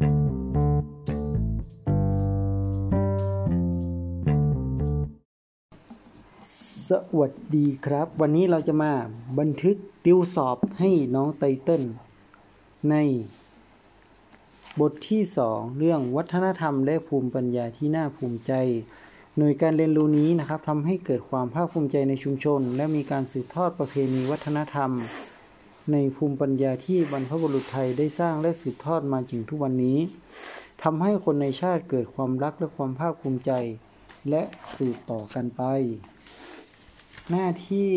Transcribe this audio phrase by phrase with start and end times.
[0.00, 0.02] ส
[7.18, 8.92] วัสดีครับ วันนี้เราจะมา
[9.38, 11.82] บันทึกติวสอบให้น้องไตเติ้ล
[12.90, 12.96] ใน
[14.80, 18.52] บทที่สองเรื่องวัฒนธรรมและภูมิปัญญาที่น่าภูมิใจ
[19.36, 24.90] หน่วยการเรียนรู้นี้นะครับทำให้เกิดความภาคภูมิใจในชุมชน และมีการสืบทอดประเพณีวัฒนธรรม
[25.92, 29.98] ในภูมิปัญญาที่บรรพบุรุษไทยได้สร้างและสืบทอดมาถึงทุกวันนี้
[30.82, 33.52] ทำให้คนในชาติเกิดความรักและความภาคภูมิใจ
[34.30, 34.42] และ
[34.76, 35.62] สืบต่อกันไป
[37.30, 37.90] หน้าที่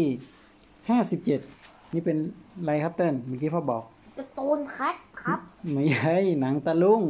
[0.89, 1.39] ห้าสิบเจ็ด
[1.93, 2.17] นี่เป็น
[2.59, 3.83] อะไรครับเติ้ลเมื่อกี้พ่อบอก
[4.17, 5.39] การ์ตูนคัดครับ
[5.73, 7.01] ไม่ใช่หนังตะลุง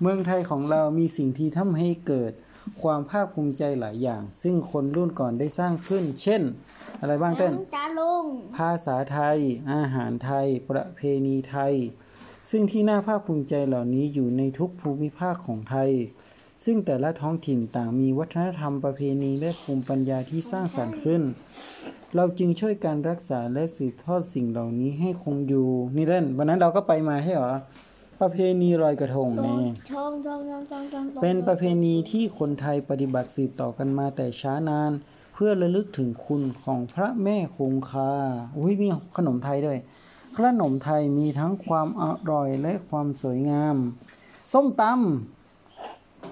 [0.00, 2.32] เมืองไทยของเรามีสิ่งที่ทำให้เกิด
[2.82, 6.42] ความภาคภูมิใจหลายอย่าง ซึ่งคนรุ่นก่อนได้สร้างขึ้น เช่น
[7.00, 8.24] อะไรบ้างเต้นตาลุง
[8.56, 9.38] ภาษาไทย
[9.72, 11.74] อาหารไทย ประเพณีไทย
[12.50, 15.90] ซึ่งที่น่าภาคภูมิใจเหล่านี้อยู่ในทุกภูมิภาคของไทย
[16.64, 21.22] ซึ่งแต่ละท้องถิ่นต่างมีวัฒนธรรมประเพณีและภูมิปัญญาที่สร้างสรรค์ขึ้น
[22.16, 27.54] เราจึงช่วยการรักษาและสืบทอดสิ่งเหล่านี้ให้คงอยู่ นี่เล่นวันนั้นเราก็ไปมาใช่เหรอ
[28.20, 38.10] ประเพณีลอยกระทงชนี่งชงชงชงชงชงเป็นประเพณีที่คนไทยปฏิบัติสืบต่อกันมาแต่ช้านานเพื่อระลึกถึงคุณของพระแม่คงคา
[38.58, 39.78] อุ้ยมีขนมไทยด้วย
[40.36, 43.76] ขนมไทยมีทั้งความอร่อยและความสวยงาม
[44.52, 44.82] ส้มต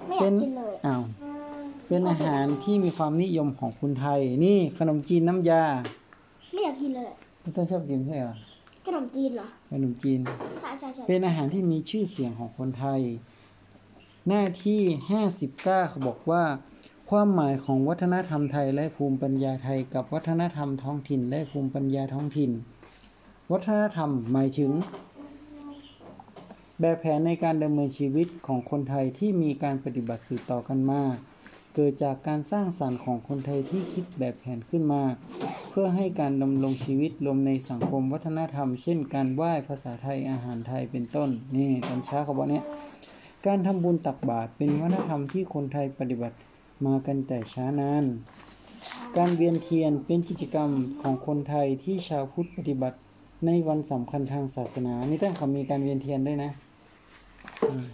[0.06, 1.02] ไม่อำเป็ยากนกินเลยอ้าว
[1.88, 5.64] เป็นอาหารที่มีความนิยมของคนไทย นี่ขนมจีนน้ำยา
[6.52, 7.10] ไม่อยากกินเลย
[7.42, 8.34] พี่ต้นชอบกินใช่เหรอ
[8.86, 10.20] ขนมจีนเหรอ ขนมจีน
[10.60, 13.00] ใช่ใช่ใช่เป็นอาหารที่มีชื่อเสียงของคนไทย
[14.28, 14.80] หน้าที่
[15.20, 16.42] 59เขาบอกว่า
[17.12, 22.50] ความหมายของวัฒนธรรมไทยและภูมิปัญญาไทยกับวัฒนธรรมท้องถิ่นและภูมิปัญญาท้องถิ่น
[23.52, 24.70] วัฒนธรรมหมายถึง
[26.80, 31.02] แบบแผนในการดำเนินชีวิตของคนไทยที่มีการปฏิบัติสืบต่อกันมา
[31.74, 35.02] เกิดจากการสร้างสรรค์ของคนไทยที่คิดแบบแผนขึ้นมา
[35.70, 42.64] เพื่อให้การดำรงชีวิตรวมในสังคมวัฒนธรรม เช่น การไหว้ภาษาไทยอาหารไทยเป็นต้นนี่ตอนเช้าเขาบอกเนี่ย
[43.46, 46.36] การทำบุญตักบาตรเป็นวัฒนธรรมที่คนไทยปฏิบัติ
[46.84, 48.04] มากันแต่ช้านาน
[49.16, 50.70] การเวียนเทียนเป็นกิจกรรม
[51.02, 52.98] ของคนไทยที่ชาวพุทธปฏิบัติ
[53.46, 56.50] ในวันสำคัญทางศาสนา นี่ตั้งเขามีการเวียนเทียนด้วยนะ
[57.68, 57.84] อืม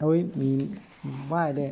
[0.00, 0.50] โอ้ยมี
[1.28, 1.70] ไหว้ด้วย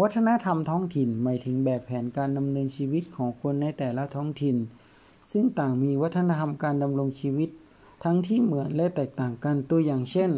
[0.00, 4.56] วัฒนธรรมท้องถิ่นหมายถึงแบบแผนการดำเนินชีวิตของคนในแต่ละท้องถิ่น
[5.32, 7.50] ซึ่งต่างมีวัฒนธรรมการดำรงชีวิต
[8.04, 10.30] ทั้งที่เหมือนและแตกต่างกันตัวอย่างเช่น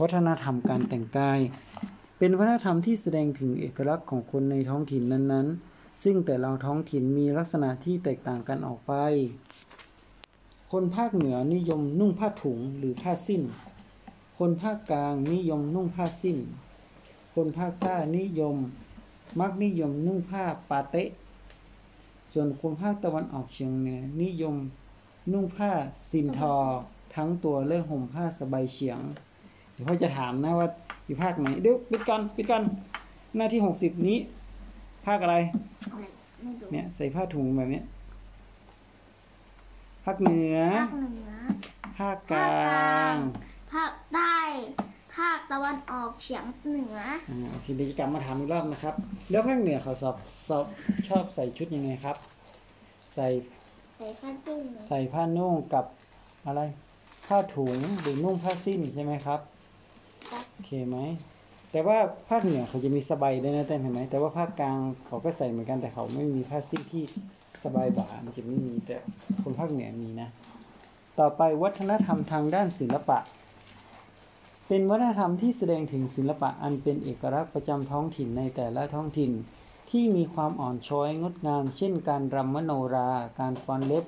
[0.00, 1.38] วัฒนธรรมการแต่งกาย
[2.20, 8.92] เป็นวัฒนธรรมที่แสดงถึงเอกลักษณ์ของคนในท้องถิ่นนั้นๆ ซึ่งแต่ละท้องถิ่นมีลักษณะที่แตกต่างกันออกไป
[10.72, 13.42] คนภาคเหนือนิยมนุ่งผ้าถุงหรือผ้าสิ้น
[14.38, 16.38] คนภาคกลางนิยมนุ่งผ้าสิ้น
[17.34, 18.56] คนภาคใต้นิยม
[19.40, 21.08] มักนิยมนุ่งผ้าปาเตะ
[22.32, 24.56] ส่วนคนภาคตะวันออกเฉียงเหนือนิยม
[25.32, 25.72] นุ่งผ้า
[26.10, 26.54] ซินทอ
[27.14, 29.00] ทั้งตัวและห่มผ้าสบายเฉียง
[29.78, 30.68] ดี๋ยวพ่อจะถามนะว่า
[31.06, 32.62] อยู่ภาคไหนเดี๋ยวปิดกันปิดกัน
[33.36, 34.18] หน้าที่หกสิบนี้
[35.06, 35.36] ภาคอะไร
[35.92, 36.04] อะไร
[36.42, 37.84] ไม่รู้เนี่ยใส่ผ้าถุงแบบเนี้ย
[40.04, 41.30] ภาคเหนือ ภาคเหนือ
[41.98, 43.16] ภาคกลภาคกลาางง
[43.72, 44.38] ภาคใต้
[45.16, 46.98] ภาคตะวันออกเฉียงเหนือ
[47.30, 48.94] อ่าโอเคเดี๋ยวจะกลับมาถามอีกรอบนะครับ
[49.30, 50.16] แล้วภาคเหนือเขาสอบ
[50.48, 50.66] สอบ
[51.08, 52.16] ชอบใส่ชุดยังไงครับ
[53.14, 53.26] ใส่
[53.98, 55.84] ใส่ผ้าสิ้นเนี่ยใส่ผ้านุ่งกับ
[56.46, 56.60] อะไร
[57.28, 59.40] ผ้าถุงหรือนุ่งผ้าสิ้นใช่ไหมครับ
[60.30, 60.98] ครับโอเคไหม
[61.72, 67.04] แต่ว่าภาคเหนือเขาจะมีสบายด้วยนะเต้นเห็นไหม แต่ว่าภาคกลางเขาก็ใส่เหมือนกันแต่เขาไม่มีผ้าสิ้นที่
[67.64, 68.96] สบายบ่ามันจะไม่มีแต่
[69.42, 70.28] คนภาคเหนือมีนะ
[71.18, 73.18] ต่อไปวัฒนธรรมทางด้านศิลปะ
[74.68, 79.32] เป็นวัฒนธรรมที่แสดงถึงศิลปะอันเป็นเอกลักษณ์ประจำท้องถิ่นในแต่ละท้องถิ่น
[79.90, 83.10] ที่มีความอ่อนช้อยงดงาม เช่น การรำมโนรา
[83.40, 84.04] การฟ้อนเล็บ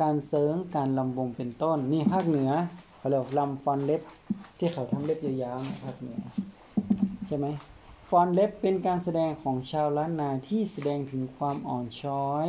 [0.00, 2.50] การเสริงการลำวงเป็นต้น นี่ภาคเหนือ
[2.96, 4.02] เขาเรียกลำฟ้อนเล็บ
[4.58, 6.20] ที่เขาทำเล็บยาวๆนี่ยภาคเหนือ
[7.26, 7.46] ใช่ไหม
[8.10, 12.48] ฟอนเล็บเป็นการแสดงของชาวล้านนาที่แสดงถึงความอ่อนช้อย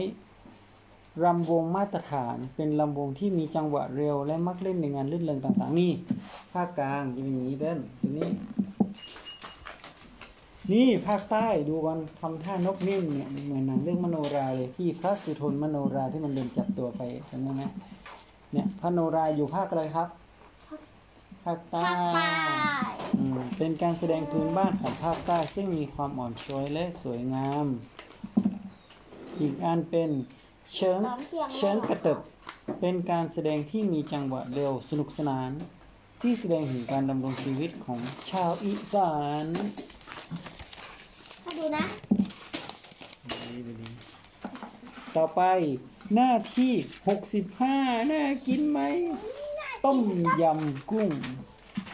[1.23, 5.91] รำวงมาตรฐานเป็นลำวงที่มีจังหวะเร็ว และมักเล่นในงานลื่นเริงต่างๆ นี่
[6.53, 8.29] ภาคกลางจะเป็นอย่างนี้เด้นตัวนี้
[10.71, 17.63] นี่ภาคใต้ดูกันทำท่านกนิ่มเนี่ยเหมือนหนังเรื่องมโนราเลยที่พระสุทนมโนราที่มันเดินจับตัวไปจำได้ไหม
[18.53, 22.29] เนี่ยพระโนราอยู่ภาคอะไรครับาคใต้ภาคใต้
[23.19, 27.65] อืมเป็นการแสดงพื้นบ้านของภาคใต้ซึ่งมีความอ่อนช้อยและสวยงาม
[29.39, 30.09] อีกอันเป็น
[30.75, 32.19] เชิงตอนเที่ยงเชิงกระตึบ
[32.79, 35.49] เป็นการแสดงที่มีจังหวะเร็วสนุกสนาน
[36.21, 37.99] ที่แสดงถึงการดำรงชีวิตของ
[38.31, 39.45] ชาวอีสาน
[41.45, 41.85] มาดูนะ
[45.15, 45.41] ต่อไป
[46.15, 46.73] หน้าที่
[47.41, 48.79] 65 น่ากินไหม
[49.85, 49.99] ต้ม
[50.41, 51.09] ยำกุ้ง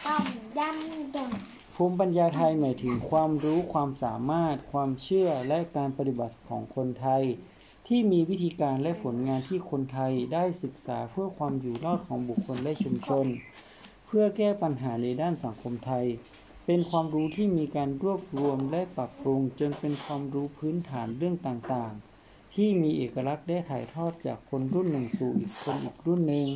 [0.06, 0.24] ต้ม
[0.58, 1.30] ยำดง
[1.74, 7.22] ภูมิปัญญาไทยหมายถึงความรู้ความสามารถ ความเชื่อและการปฏิบัติของคนไทย
[7.86, 13.26] ที่มีวิธีการและผลงานที่คนไทยได้ศึกษาเพื่อความอยู่รอดของบุคคลและชุมชน
[14.06, 16.06] เพื่อแก้ปัญหาในด้านสังคมไทย
[16.66, 26.46] เป็นความรู้ที่มีการรวบรวมและปรับปรุง จนเป็นความรู้พื้นฐานเรื่องต่างๆ ที่มีเอกลักษณ์ได้ถ่ายทอดจากคนรุ่นหนึ่งสู่อีกคนอีกรุ่นหนึ่ง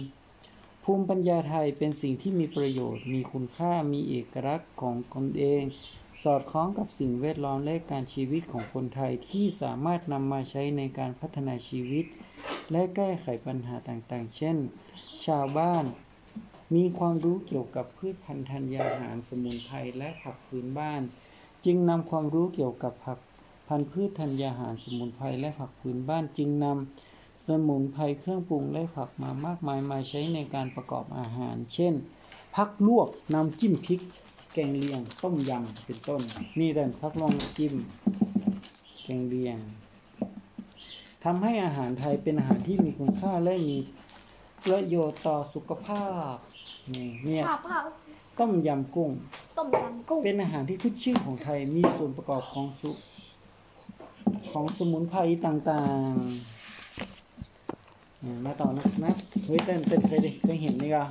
[0.90, 5.62] ภูมิปัญญาไทยเป็นสิ่งที่มีประโยชน์ มีคุณค่ามีเอกลักษณ์ของตนเอง
[6.22, 12.04] สอดคล้องกับสิ่งแวดล้อมและการชีวิตของคนไทยที่สามารถนำมาใช้ในการพัฒนาชีวิต
[12.72, 14.56] และแก้ไขปัญหาต่างๆ เช่น
[15.26, 15.84] ชาวบ้าน
[16.74, 21.02] มีความรู้เกี่ยวกับพืชพันธุ์ธัญญาหารสมุนไพรและผักพื้นบ้าน
[21.64, 23.18] จึงนำความรู้เกี่ยวกับผัก
[23.68, 27.07] พันธุ์พืชธัญญาหารสมุนไพรและผักพื้นบ้านจึงนำ
[27.48, 31.94] สมุนไพรเครื่องปรุงและผักมามากมายมาใช้ในการประกอบอาหาร เช่น
[32.54, 34.00] ผักลวกน้ำจิ้มพริก
[34.52, 36.20] แกงเลียง ต้มยำเป็นต้น
[36.58, 37.74] นี่เด่นผักลวกน้ำจิ้ม
[39.04, 39.58] แกงเลียง
[41.24, 43.78] ทำให้อาหารไทยเป็นอาหารที่มีคุณค่าและมี
[44.64, 46.34] ประโยชน์ต่อสุขภาพ
[46.94, 47.78] นี่เนี่ยข้าวเผา
[48.40, 49.10] ต้มยำกุ้ง
[49.58, 52.90] ต้มยำกุ้ง เป็นอาหารที่ขึ้นชื่อของไทยมีส่วนประกอบของสุ
[54.50, 56.57] ของสมุนไพรต่างๆอ่า
[58.46, 59.12] มาต่อนะนะ
[59.44, 61.04] เฮ้ยเต้นเต้นเคยได้เคยเห็นนี่ก็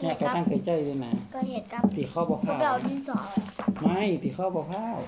[0.00, 3.18] เนี่ยไปตั้งเคยใจเลยนะก็เห็ดกับตีข้อบะพวพร้ากเราวดินสอ
[3.82, 4.98] ไม่ตีข้อบะพร้าว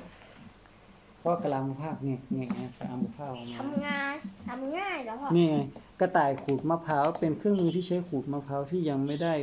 [1.22, 4.14] ข้อกระลามะพร้าวเนี่ยเนี่ยเนี่ยกระลามะพร้าวมาทำงาน
[4.48, 5.56] ทำง่ายแล้วพ่อนี่ไง
[6.00, 9.34] กระต่ายขูดมะพร้าวเป็นเครื่องมือที่ใช้ขูดมะพร้าวที่ยังไม่ได้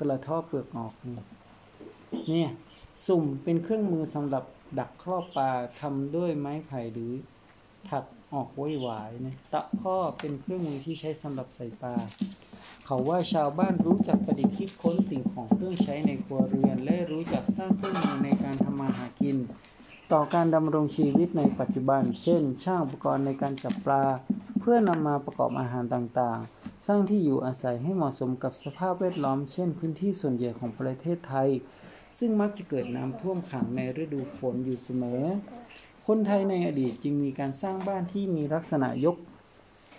[0.00, 1.18] กระเทาะเปลือกออกนี่
[2.28, 2.50] เนี่ย
[3.06, 4.44] สุ่มเป็นเครื่องมือสำหรับ
[4.78, 5.50] ดักครอบปลา
[5.80, 7.12] ทำด้วยไม้ไผ่หรือ
[7.90, 11.94] ถัก ออกไว้หวายนะตะข้อเป็นเครื่องมือที่ใช้สำหรับใส่ปลา
[12.86, 19.36] เขาว่าชาวบ้านรู้จักประดิษฐ์คิดค้นสิ่งของเครื่องใช้ในครัวเรือน และรู้จักสร้างเครื่องมือในการทำมาหากิน
[20.12, 24.04] ต่อการดำรงชีวิตในปัจจุบัน เช่น ช่างอุปกรณ์ในการจับปลา
[24.60, 31.48] เพื่อนำมาประกอบอาหารต่างๆ สร้างที่อยู่อาศัยให้เหมาะสมกับสภาพแวดล้อม เช่น พื้นที่ส่วนใหญ่ของประเทศไทย
[32.18, 35.22] ซึ่งมักจะเกิดน้ำท่วมขังในฤดูฝนอยู่เสมอ
[36.10, 39.16] คนไทยในอดีตจึงมีการสร้างบ้านที่มีลักษณะยก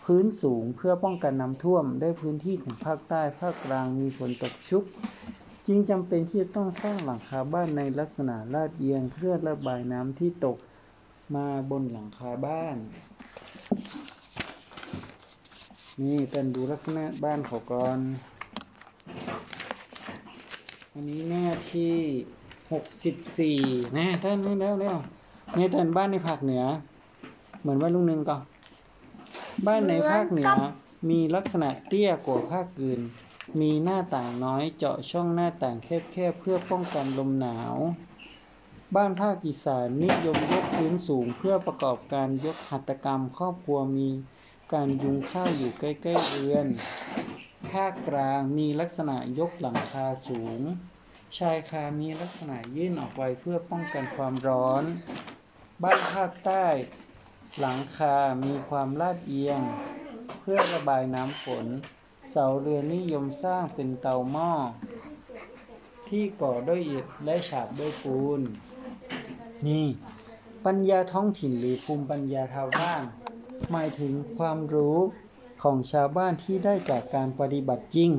[0.04, 4.84] พื้นสูงเพื่อป้องกันน้ำท่วม ได้พื้นที่ของภาคใต้ภาคกลางมีฝนตกชุก
[5.68, 10.58] จึงจำเป็นที่จะต้องสร้างหลังคาบ้านในลักษณะลาดเอียงเพื่อระบายน้ำที่ตก
[11.36, 12.78] มาบนหลังคาบ้าน
[16.02, 18.00] นี่เป็นดูลักษณะบ้านเขาก่อน
[20.94, 21.96] อันนี้หน้าที่
[22.72, 23.58] หกสิบสี่
[23.98, 24.98] นะท่านนี่แล้วแล้ว
[25.56, 26.64] นี่ท่านบ้านในภาคเหนือ
[27.60, 28.38] เหมือนว่าลุงหนึ่งก็
[29.68, 30.52] บ้านในภาคเหนือ
[31.10, 33.00] มีลักษณะเตี้ยกว่าภาคอื่น
[33.60, 37.76] มีหน้าต่างน้อยเจาะช่องหน้าต่างแคบๆเพื่อป้องกันลมหนาว
[38.96, 44.10] บ้านภาคอีสานนิยมยกพื้นสูงเพื่อประกอบการยกหัตถกรรมครอบครัวมี
[44.74, 46.68] การยุงข้าวอยู่ใกล้ๆเรือน
[47.72, 50.62] ภาคกลางมีลักษณะยกหลังคาสูง
[51.38, 54.84] ชายคามีลักษณะยื่นออกไปเพื่อป้องกันความร้อน
[55.84, 56.66] บ้านภาคใต้
[57.60, 58.16] หลังคา
[58.46, 59.62] มีความลาดเอียง
[60.40, 61.66] เพื่อระบายน้ำฝน
[62.32, 64.52] เสาเรือนนิยมสร้างเป็นเตาหม้อ
[66.10, 68.42] ที่ก่อด้วยอิฐและฉาบด้วยปูน
[69.68, 69.86] นี่
[70.66, 73.04] ปัญญาท้องถิ่นหรือภูมิปัญญาชาวบ้าน
[73.72, 74.98] หมายถึงความรู้
[75.64, 78.12] ของชาวบ้านที่ได้จากการปฏิบัติจริง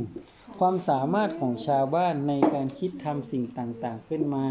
[0.59, 4.47] ความสามารถของชาวบ้านในการคิดทำสิ่งต่างๆขึ้นมา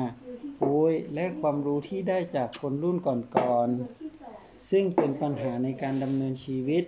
[0.60, 6.84] โอ้ยและความรู้ที่ได้จากคนรุ่นก่อนๆ ซึ่งเป็นปัญหาในการดำเนินชีวิต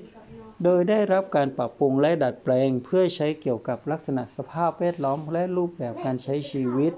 [0.64, 6.94] โดยได้รับการปรับปรุงและดัดแปลง เพื่อใช้เกี่ยวกับลักษณะสภาพแวดล้อมและรูปแบบการใช้ชีวิต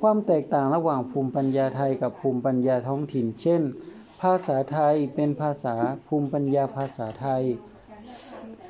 [0.00, 3.62] ความแตกต่างระหว่างภูมิปัญญาไทยกับภูมิปัญญาท้องถิ่น เช่น
[4.22, 7.44] ภาษาไทยเป็นภาษาภูมิปัญญาภาษาไทย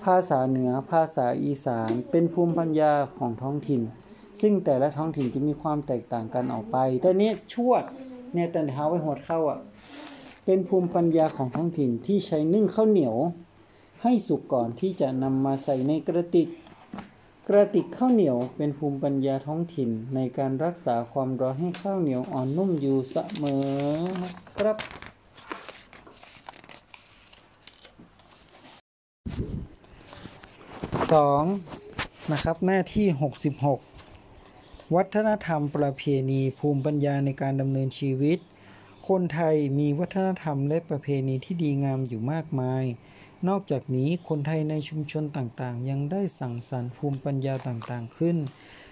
[0.04, 3.82] ภาษาเหนือ ภาษาอีสาน เป็นภูมิปัญญาของท้องถิ่น
[4.40, 7.84] ซึ่งแต่ละท้องถิ่นจะมีความแตกต่างกันออกไป แต่เนี้ยชวด
[8.32, 9.58] เนี่ยแต่เท้าไว้หดเข้าอะ
[10.44, 13.16] เป็นภูมิปัญญาของท้องถิ่นที่ใช้นึ่งข้าวเหนียว
[14.02, 16.48] ให้สุกก่อนที่จะนำมาใส่ในกระติก
[17.48, 23.66] กระติกข้าวเหนียวเป็นภูมิปัญญาท้องถิ่นในการรักษาความร้อนให้ข้าวเหนียวอ่อนนุ่มอยู่เสมอ
[24.58, 24.76] ครับ
[31.12, 31.44] สอง
[32.32, 33.80] นะครับหน้าที่หกสิบหก
[34.94, 38.38] วัฒนธรรมประเพณีภูมิปัญญาในการดำเนินชีวิต
[39.08, 42.84] คนไทยมีวัฒนธรรมและประเพณีที่ดีงามอยู่มากมาย
[43.48, 48.36] นอกจากนี้คนไทยในชุมชนต่างๆ ยังได้สั่งสรรค์ภูมิปัญญาต่างๆขึ้น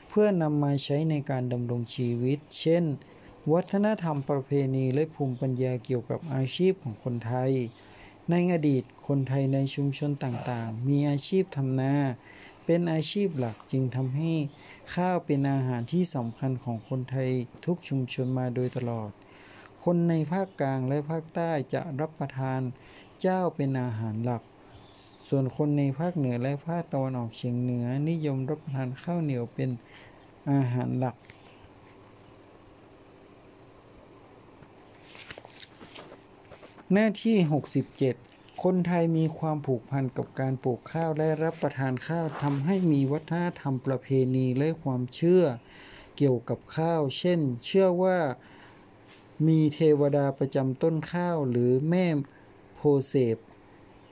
[0.09, 2.85] เพื่อนำมาใช้ในการดำรงชีวิต เช่น
[3.52, 7.52] วัฒนธรรมประเพณีและภูมิปัญญาเกี่ยวกับอาชีพของคนไทย
[8.30, 11.95] ในอดีตคนไทยในชุมชนต่างๆ มีอาชีพทำนา
[12.72, 14.32] เป็นอาชีพหลักจึงทำให้
[14.94, 17.30] ข้าวเป็นอาหารที่สำคัญของคนไทย
[17.66, 19.10] ทุกชุมชนมาโดยตลอด
[19.84, 22.60] คนในภาคกลางและภาคใต้จะรับประทาน
[23.20, 24.42] เจ้าเป็นอาหารหลัก
[25.28, 29.70] ส่วนคนในภาคเหนือและภาคตะวันออกเฉียงเหนือนิยมรับประทานข้าวเหนียวเป็น
[30.50, 31.16] อาหารหลัก
[36.92, 38.29] หน้าที่ 67
[38.67, 45.45] คนไทยมีความผูกพันกับการปลูกข้าวและรับประทานข้าวทำให้มีวัฒนธรรมประเพณีและความเชื่อ
[46.17, 48.19] เกี่ยวกับข้าว เช่น เชื่อว่า
[49.49, 52.07] มีเทวดาประจำต้นข้าวหรือแม่
[52.76, 53.37] โพเสพ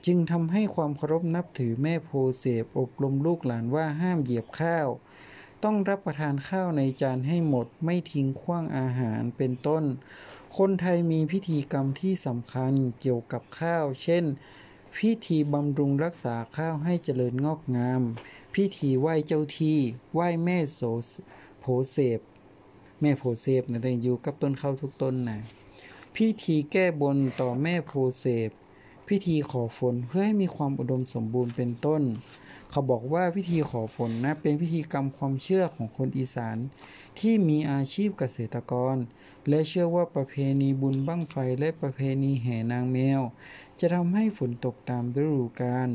[0.05, 4.87] จึงทำให้ความเคารพนับถือแม่โพเสพอบรมลูกหลานว่าห้ามเหยียบข้าว
[5.63, 9.83] ต้องรับประทานข้าวในจานให้หมดไม่ทิ้งขว้างอาหารเป็นต้น
[10.57, 14.25] คนไทยมีพิธีกรรมที่สำคัญเกี่ยวกับข้าว เช่น
[14.97, 18.01] พิธีบำรุงรักษาข้าวให้เจริญงอกงาม
[18.55, 19.79] พิธีไหว้เจ้าที่
[20.13, 20.81] ไหว้แม่โส
[21.59, 22.19] โผเสพ
[23.01, 25.39] แม่โพเสพนะแต่อยู่กับต้นข้าวทุกต้นนะ
[26.15, 28.49] พิธีแก้บนต่อแม่โพเสพ
[29.07, 32.01] พิธีขอฝนเพื่อให้มีความอุดมสมบูรณ์เป็นต้น
[32.71, 36.57] เขาบอกว่าพิธีขอฝนนะเป็นพิธีกรรมความเชื่อของคนอีสาน
[37.19, 38.95] ที่มีอาชีพเกษตรกร
[39.49, 43.21] และเชื่อว่าประเพณีบุญบั้งไฟและประเพณีแห่นางแมว
[43.79, 45.89] จะทำให้ฝนตกตามฤดูกาล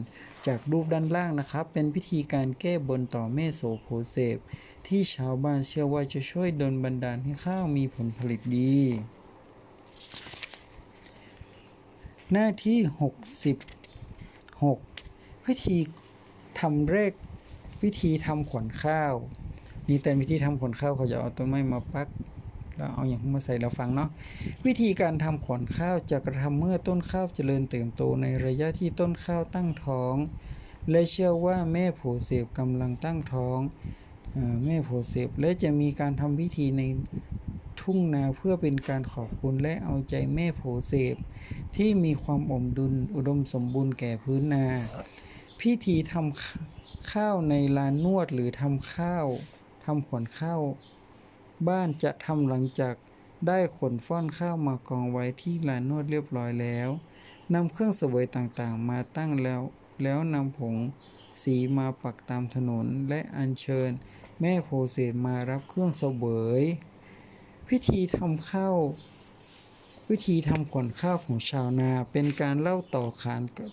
[0.47, 4.38] จากรูปด้านล่างนะครับ เป็นพิธีการแก้บนต่อแม่โสโพเสพ
[4.87, 8.78] ที่ชาวบ้านเชื่อว่าจะช่วยดลบันดาลให้ข้าวมีผลผลิตดี
[12.33, 12.78] หน้าที่
[14.50, 15.78] 66วิธี
[16.61, 17.13] ทำแรก
[17.83, 19.15] วิธีทำขวัญข้าว
[19.89, 22.09] นี่แต่วิธีทำขวัญข้าวเขาจะเอาต้นไม้มาปัก
[22.77, 24.09] แล้วเอาอย่างมาใส่เราฟังเนาะ
[24.67, 30.17] วิธีการทำขวัญข้าวจะกระทำเมื่อต้นข้าวเจริญเติบโตในระยะที่ต้นข้าวตั้งท้อง
[30.91, 33.59] และเชื่อว่าแม่โผเสพกำลังตั้งท้อง
[34.37, 36.83] อแม่โผเสพและจะมีการทำพิธีใน
[37.81, 41.17] ทุ่งนาเพื่อเป็นการขอบคุณและเอาใจแม่โผเสพ
[41.77, 44.65] ที่มีความอมดุลอุดมสมบูรณ์แก่พื้นนา
[45.61, 49.27] พิธีทำข้าวในลานนวดหรือทำข้าว
[49.85, 50.63] ทำขวัญข้าว
[51.69, 52.95] บ้านจะทำหลังจาก
[53.47, 56.89] ได้ขนฟ้อนข้าวมากองไว้ที่ลานนวดเรียบร้อยแล้ว
[57.55, 59.63] นำเครื่องเสวยต่างๆ มาตั้งแล้ว
[60.03, 60.77] แล้วนำผง
[61.43, 63.91] สีมาปักตามถนนและอัญเชิญ
[64.41, 66.25] แม่โพเสสมารับเครื่องเสว
[66.61, 66.63] ย
[67.69, 68.77] พิธีทำข้าว
[70.11, 73.71] วิธีทำขวัญข้าวของชาวนาเป็นการเล่าต่อขานกับ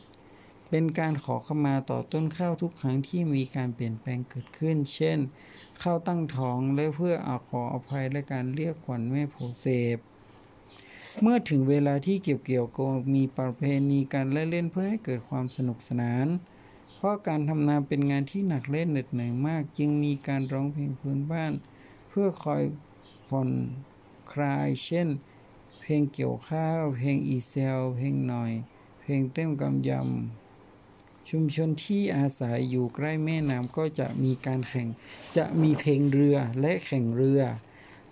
[0.73, 5.19] เป็นการขอขมาต่อต้นข้าวทุกครั้งที่มีการเปลี่ยนแปลงเกิดขึ้น เช่น
[5.81, 9.97] ข้าวตั้งท้องและเพื่ออาขออภัยและการเรียกขวัญแม่โพเสพ
[11.21, 16.27] เมื่อถึงเวลาที่เกี่ยวเกี่ยวก็มีประเพณีการเล่นเล่นเพื่อให้เกิดความสนุกสนาน
[16.95, 21.53] เพราะการทำนาเป็นงานที่หนักเล่นเหน็ดเหนื่อยมาก จึงมีการร้องเพลงพื้นบ้าน
[22.09, 22.61] เพื่อคอย
[23.29, 23.49] ผ่อน
[24.33, 25.07] คลาย เช่น
[25.81, 28.51] เพลงเกี่ยวข้าว เพลงอีเซล เพลงหน่อย
[29.01, 30.40] เพลงเต้มกำยำ
[31.29, 34.87] ชุมชนที่อาศัยอยู่ใกล้แม่น้ำก็จะมีการแข่ง
[35.37, 37.41] จะมีเพลงเรือและแข่งเรือ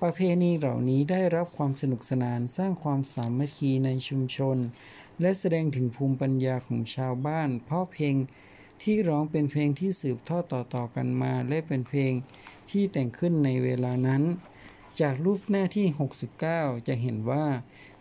[0.02, 4.58] ประเพณีเหล่านี้ได้รับความสนุกสนานสร้างความสามัคคีในชุมชน
[5.22, 8.16] และแสดงถึงภูมิปัญญาของชาวบ้าน เพราะเพลง
[8.82, 12.14] ที่ร้องเป็นเพลงที่สืบทอดต่อๆกันมา และเป็นเพลง
[12.72, 14.24] ที่แต่งขึ้นในเวลานั้น
[15.02, 15.88] จากรูปหน้าที่
[16.36, 17.46] 69 จะเห็นว่า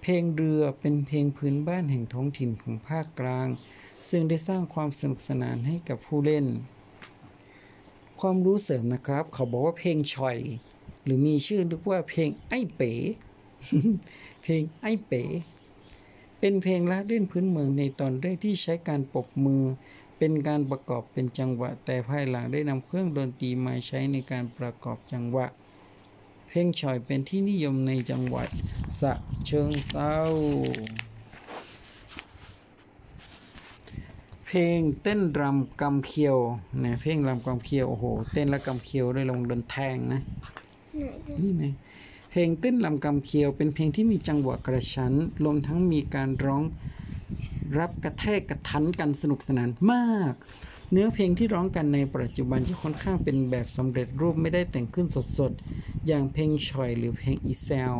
[0.03, 3.49] เพลงเรือเป็นเพลงพื้นบ้านแห่งท้องถิ่นของภาคกลาง
[4.09, 6.47] ซึ่งได้สร้างความสนุกสนานให้กับผู้เล่น
[8.21, 10.39] ความรู้เสริมนะครับ เขาบอกว่าเพลงชอย
[11.05, 12.93] หรือมีชื่อเรียกว่าเพลงไอ้เป๋
[14.43, 15.23] เพลงไอ้เป๋
[16.39, 19.63] เป็นเพลงละเล่นพื้นเมืองในตอนแรกที่ใช้การปรบมือ
[20.19, 25.47] เป็นการประกอบเป็นจังหวะ แต่ภายหลังได้นำเครื่องดนตรีมาใช้ในการประกอบจังหวะ
[26.49, 28.49] เพลงฉ่อยเป็นที่นิยมในจังหวัด
[29.01, 29.13] สะ
[29.47, 30.13] เชิงเซา
[34.51, 36.37] เพลงเต้นรำกำเคียว
[36.85, 40.21] นะเพลงรำกำเคียวโอ้โหเต้นและกำเคียวด้วยลงดนแทงนะ
[40.97, 41.63] ไหนนี่ไหม
[42.31, 45.13] เพลงเต้นลำกำเคียว เป็นเพลงที่มีจังหวะกระชั้น
[45.45, 46.63] รวมทั้งมีการร้อง
[47.79, 50.35] รับกระแทกกระทันกันสนุกสนานมาก
[50.91, 55.07] เนื้อเพลงที่ร้องกันในปัจจุบันที่ค่อนข้างเป็นแบบสำเร็จรูปไม่ได้แต่งขึ้น
[55.39, 57.95] สดๆ อย่างเพลงชอยหรือเพลงอีเซล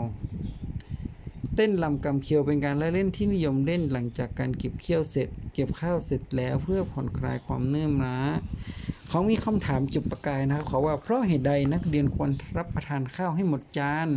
[1.57, 8.19] เต้นลำกำเคียวเป็นการละเล่นที่นิยมเล่นหลังจากการเก็บเคี้ยวเสร็จ เก็บข้าวเสร็จแล้วเพื่อผ่อนคลายความเนื่อยล้า
[9.09, 14.09] เขามีคำถามจุดประกายนะครับเขาว่าเพราะเหตุใดนักเรียนควรรับประทานข้าวให้หมดจาน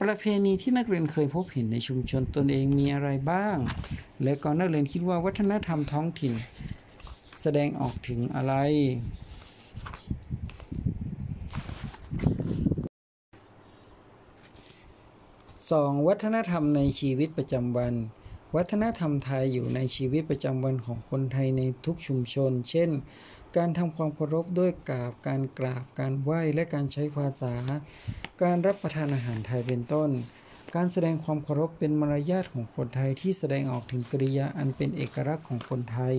[0.00, 3.56] ประเพณีที่นักเรียนเคยพบเห็นในชุมชนตนเองมีอะไรบ้าง
[4.22, 6.32] และก็นักเรียนคิดว่าวัฒนธรรมท้องถิ่น
[7.42, 8.54] แสดงออกถึงอะไร
[15.72, 16.06] 2.
[16.08, 17.94] วัฒนธรรมในชีวิตประจำวัน
[18.56, 22.90] วัฒนธรรมไทยอยู่ในชีวิตประจำวันของคนไทยในทุกชุมชน เช่น
[23.56, 27.54] การทำความเคารพด้วยกราบ การกราบ การไหว้ และการใช้ภาษา
[28.42, 30.10] การรับประทานอาหารไทยเป็นต้น
[30.76, 36.16] การแสดงความเคารพเป็นมารยาทของคนไทยที่แสดงออกถึงกริยาอันเป็นเอกลักษณ์ของคนไทย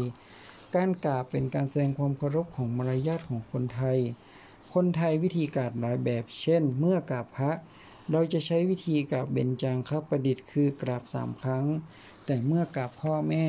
[0.75, 3.99] การกราบเป็นการแสดงความเคารพของมารยาทของคนไทย
[4.73, 7.51] คนไทยวิธีกาบหลายแบบ เช่น เมื่อกราบพระ
[8.11, 11.65] เราจะใช้วิธีกราบเบญจางคประดิษฐ์คือกราบสามครั้ง
[12.25, 13.45] แต่เมื่อกราบพ่อแม่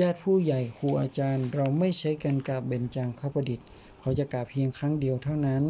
[0.00, 3.66] ญาติผู้ใหญ่ครูอาจารย์ เราไม่ใช้การกราบเบญจางคประดิษฐ์
[4.00, 5.64] เขาจะกราบเพียงครั้งเดียวเท่านั้น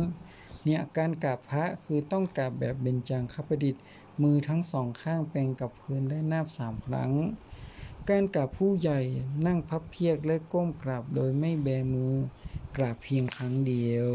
[0.65, 3.83] เนี่ยการกราบพระคือต้องกราบแบบเบญจางคประดิษฐ์
[4.23, 7.13] มือทั้งสองข้างแปรงกับพื้นได้นาบสามครั้ง
[8.11, 9.01] การกราบผู้ใหญ่
[9.47, 12.15] นั่งพับเพียกและก้มกราบโดยไม่แบมือ
[12.77, 14.09] กราบเพียงครั้งเดียว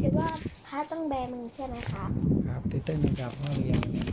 [0.00, 0.28] คิดว่า
[0.72, 2.10] พระต้องแบมือใช่ไหมครับ
[2.46, 4.06] ครับเต้นๆมากราบพ่อเรียงเนี่ย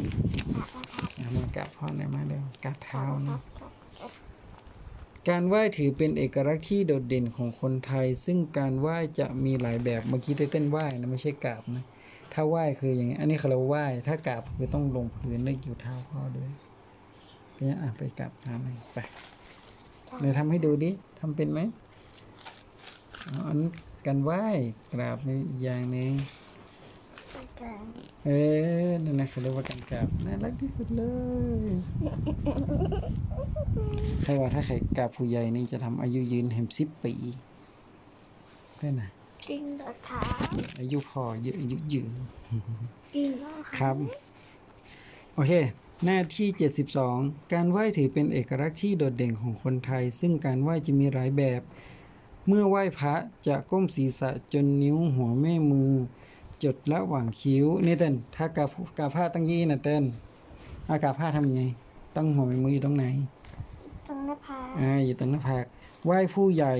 [0.53, 4.11] พระพระพระเอามากราบพ่อหน่อยมาเร็วกราบเท้าครันะบครับ
[5.29, 11.83] การไหว้ถือเป็นเอกลักษณ์ที่โดดเด่นของคนไทย ซึ่งการไหว้จะมีหลายแบบเมื่อกี้เต้นๆไหว้นะไม่ใช่กราบนะ
[12.33, 16.49] ถ้าไหว้คืออย่างนี้อันนี้เขาเรียกว่าไหว้ถ้ากราบคือต้องลงพื้นได้อยู่เท้าพ่อด้วย
[17.57, 18.99] เนี่ยอะไปกราบเท้าหน่อยไป
[20.21, 21.59] เดี๋ยวทำให้ดูดิทำเป็นไหม
[23.27, 23.69] อ๋ออันนี้
[24.05, 24.45] การไหว้
[24.93, 26.11] กราบนี่อีกอย่างหนึ่ง
[27.59, 27.83] ครับ
[28.25, 28.29] เอ
[28.87, 31.03] อนั่นนะเขาเรียกว่าการกราบน่ารักที่สุดเล
[31.67, 31.71] ย
[34.23, 37.13] ใครว่าถ้าใครกราบผู้ใหญ่นี่จะทำอายุยืนแหมสิบปี
[38.77, 39.09] ได้นะ
[39.49, 40.21] จริงเหรอคะ
[40.79, 42.11] อายุพอเยอะอายุยืน
[43.13, 43.95] จริงเหรอคะครับ
[45.33, 45.53] โอเค
[46.05, 46.47] หน้าที่
[46.99, 51.61] 72 การไหว้ถือเป็นเอกลักษณ์ที่โดดเด่นของคนไทย ซึ่งการไหว้จะมีหลายแบบ
[52.47, 53.15] เมื่อไหว้พระ
[53.47, 55.91] จะก้มศีรษะจนนิ้วหัวแม่มือ
[56.63, 60.03] จดระหว่างคิ้วนี่เต้นถ้ากราบกราบผ้าตั้งยี่นะเต้น
[60.89, 61.63] อากราบผ้าทำยังไง
[62.15, 63.05] ต้องหัวแม่มืออยู่ตรงไหน
[64.07, 65.65] ตรงหน้าผากอ่าอยู่ตรงหน้าผาก
[66.05, 66.73] ไหว้ผู้ใหญ่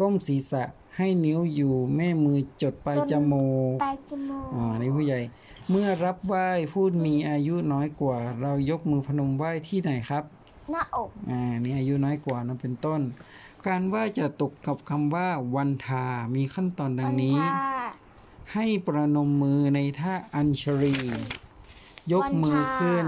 [0.00, 0.62] ก้มศีรษะ
[0.96, 5.20] ให้นิ้วอยู่แม่มือจดปลายจมูกปลายจมูกอ๋อนี่ผู้ใหญ่
[5.70, 10.24] เมื่อรับไหว้ผู้มีอายุน้อยกว่า เรายกมือพนมไหว้ที่ไหนครับ
[10.70, 13.00] หน้าอกอ่านี่อายุน้อยกว่านะเป็นต้น
[13.66, 16.04] การไหว้จะตกกับคำว่าวันทา
[16.34, 18.07] มีขั้นตอนดังนี้วันทา
[18.54, 20.96] ให้ประนมมือในท่าอัญชรี
[22.12, 23.06] ยกมือขึ้น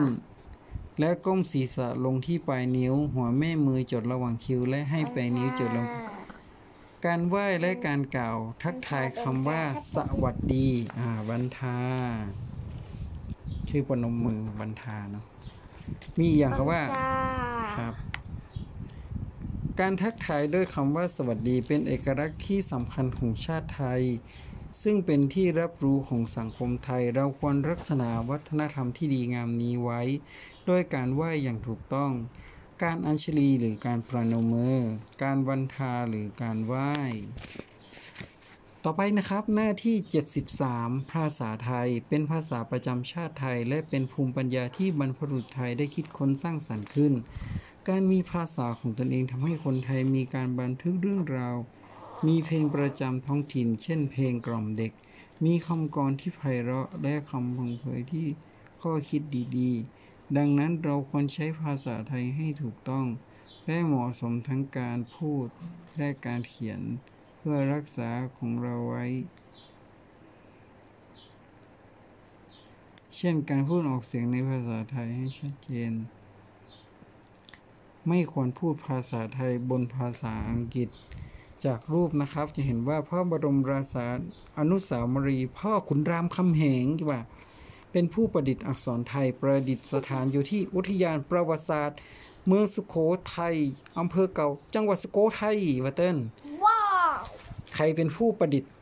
[0.99, 5.89] และก้มศีรษะลงที่ปลายนิ้ว หัวแม่มือจดระหว่างคิ้วและให้ปลายนิ้วจดลง
[7.05, 9.63] การไหว้และการกล่าวทักทายคำว่า
[9.95, 11.79] สวัสดี อ่าบันทา
[13.69, 15.25] ชื่อประนมมือบันทาเนาะ
[16.19, 17.95] มีอีกอย่างคำว่าวันทาครับ
[19.81, 24.03] การทักทายด้วยคำว่าสวัสดีเป็นเอกลักษณ์ที่สำคัญของชาติไทย
[24.83, 30.01] ซึ่งเป็นที่รับรู้ของสังคมไทยเราควรรักษาวัฒนธรรมที่ดีงามนี้ไว้
[30.69, 32.13] ด้วยการไหว้อย่างถูกต้อง
[32.83, 34.79] การอัญชลีหรือการประนมมือ
[35.23, 36.93] การวันทาหรือการไหว้
[38.85, 39.97] ต่อไปนะครับหน้าที่
[40.57, 47.13] 73 ภาษาไทย เป็นภาษาประจำชาติไทย และเป็นภูมิปัญญาที่บรรพบุรุษไทยได้คิดค้นสร้างสรรค์ขึ้น
[47.89, 51.57] การมีภาษาของตนเองทำให้คนไทยมีการบันทึกเรื่องราว
[52.27, 54.93] มีเพลงประจำท้องถิ่น เช่นเพลงกล่อมเด็ก
[55.45, 58.29] มีคำกรที่ไพเราะและคำพังเพยที่
[58.81, 59.23] ข้อคิด
[59.59, 63.07] ดีๆ ดังนั้นเราควรใช้ภาษาไทยให้ถูกต้อง
[63.67, 65.47] และเหมาะสมทั้งการพูด
[65.97, 66.81] และการเขียน
[67.37, 69.07] เพื่อรักษาของเราไว้
[73.17, 75.93] เช่นการพูดออกเสียงในภาษาไทยให้ชัดเจน
[78.09, 80.89] ไม่ควรพูดภาษาไทยบนภาษาอังกฤษ
[81.67, 84.07] จากรูปนะครับจะเห็นว่าพระบรมราชา
[84.59, 87.21] อนุสาวรีย์พ่อขุนรามคำแหงที่ว่า
[87.93, 91.99] เป็นผู้ประดิษฐ์อักษรไทยประดิษฐานอยู่ที่อุทยานประวัติศาสตร์
[92.47, 92.97] เมืองสุโข
[93.37, 93.57] ทัย
[93.99, 96.17] อำเภอเก่า จังหวัดสุโขทัยวะเติ้ล
[96.65, 96.81] ว้า
[97.13, 97.19] ว
[97.75, 98.73] ใครเป็นผู้ประดิษฐ์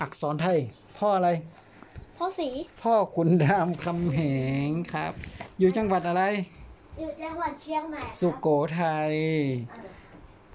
[0.00, 0.58] อักษรไทย
[0.98, 1.30] พ่ออะไร
[2.16, 2.48] พ่อสี
[2.82, 4.20] พ่อขุนรามคำแห
[4.66, 5.12] งครับ
[5.58, 6.22] อยู่จังหวัดอะไร
[6.98, 8.48] อยู่จังหวัดเชียงใหม่ครับสุโข
[8.80, 9.12] ทัย
[9.70, 9.99] เออ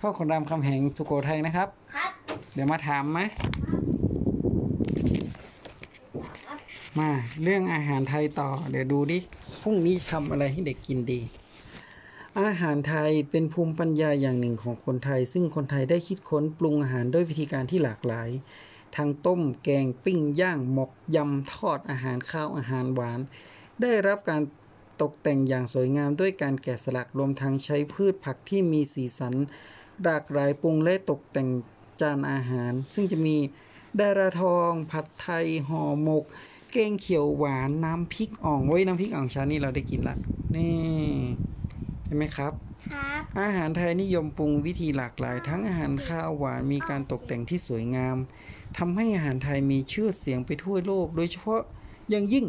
[0.06, 2.12] พพ่อขุนรามคำแหงสุโขทัยนะครับ ครับ
[2.54, 3.20] เดี๋ยวมาถามไหม
[7.00, 7.10] มา
[7.44, 9.20] เรื่องอาหารไทยต่อ เดี๋ยวดูดิ
[9.62, 11.22] พรุ่งนี้ทำอะไรให้เด็กกินดี
[12.42, 18.30] อาหารไทยเป็นภูมิปัญญาอย่างหนึ่งของคนไทย ซึ่งคนไทยได้คิดค้นปรุงอาหารด้วยวิธีการที่หลากหลาย
[18.96, 23.20] ทั้งต้ม แกง ปิ้ง ย่าง หมก ยำ ทอด อาหารข้าว อาหารหวาน
[23.82, 24.42] ได้รับการ
[25.02, 29.36] ตกแต่งอย่างสวยงามด้วยการแกะสลัก รวมทั้งใช้พืชผักที่มีสีสัน
[30.04, 31.50] หลากหลายปรุงและตกแต่ง
[32.02, 33.38] จานอาหาร ซึ่งจะมี
[34.00, 36.24] ดาราทอง ผัดไทยห่อหมก
[36.72, 40.16] แกงเขียวหวานน้ำพริกอ่องไว้ยน้ำพริกอ่องเช้านี้เราได้กินละ
[40.56, 40.74] นี่
[42.06, 42.54] เห็นไหมครับ
[42.94, 48.18] ครับอาหารไทยนิยมปรุงวิธีหลากหลาย ทั้งอาหารข้าวหวานมีการตกแต่งที่สวยงาม
[48.78, 51.62] ทำให้อาหารไทยมีชื่อเสียงไปทั่วโลก โดยเฉพาะ
[52.10, 52.46] อย่างยิ่ง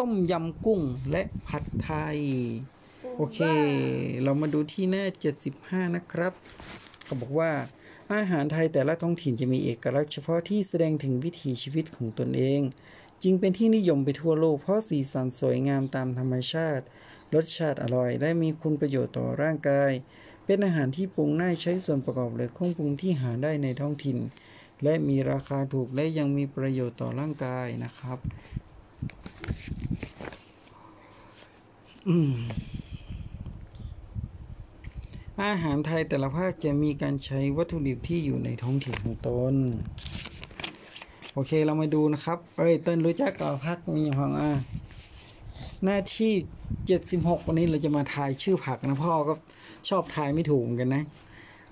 [0.00, 2.18] ต้มยำกุ้งและผัดไทย
[3.16, 3.38] โอเค
[4.22, 5.04] เรามาดูที่หน้า
[5.48, 6.32] 75 นะครับ
[7.10, 7.52] เขาบอกว่า
[8.14, 12.60] อาหารไทยแต่ละท้องถิ่นจะมีเอกลักษณ์เฉพาะที่แสดงถึงวิถีชีวิตของตนเอง
[13.22, 16.84] จึงเป็นที่นิยมไปทั่วโลกเพราะสีสันสวยงามตามธรรมชาติ
[17.34, 19.92] รสชาติอร่อย และมีคุณประโยชน์ต่อร่างกาย
[20.44, 24.18] เป็นอาหารที่ปรุงง่ายใช้ส่วนประกอบและเครื่องปรุงที่หาได้ในท้องถิ่น
[24.82, 28.18] และมีราคาถูกและยังมีประโยชน์ต่อร่างกายนะครับ
[32.08, 32.34] อืม
[35.44, 39.54] อาหารไทยแต่ละภาคจะมีการใช้วัตถุดิบที่อยู่ในท้องถิ่นของตน
[41.32, 44.50] โอเคเรามาดูนะครับ เอ้ยเต้นรู้จักกับภาคมีอย่างของอะ
[45.84, 46.32] หน้าที่
[46.90, 49.34] 76 วันนี้เราจะมาทายชื่อผักนะพ่อก็
[49.88, 51.02] ชอบทายไม่ถูกกันนะ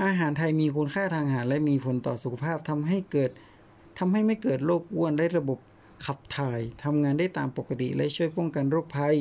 [0.05, 3.31] อาหารไทยมีคุณค่าทางอาหารและมีผลต่อสุขภาพทำให้เกิด
[3.99, 5.59] ทำให้ไม่เกิดโรคอ้วนและระบบ
[6.05, 9.17] ขับถ่ายทำงานได้ตามปกติและช่วยป้องกันโรคภัย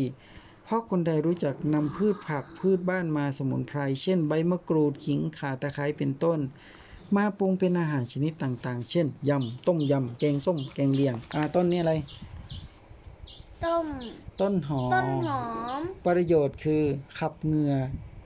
[0.68, 6.40] เพราะคนไทยรู้จักนำพืชผักพืชบ้านมาสมุนไพร เช่น ใบมะกรูดขิงข่าตะไคร้เป็นต้น
[7.16, 11.94] มาปรุงเป็นอาหารชนิดต่างๆ เช่นยำต้มยำแกงส้มแกงเลียงอ่าต้นนี้อะไร
[13.66, 13.88] ต้ม
[14.42, 15.44] ต้นหอม ต้นหอ
[15.80, 16.84] ม ประโยชน์คือ
[17.20, 17.74] ขับเหงื่อ